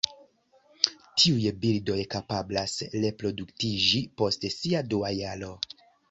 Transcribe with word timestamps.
Tiuj 1.23 1.49
birdoj 1.65 1.97
kapablas 2.13 2.73
reproduktiĝi 3.03 4.01
post 4.23 4.47
sia 4.55 4.81
dua 4.95 5.13
jaro. 5.17 5.51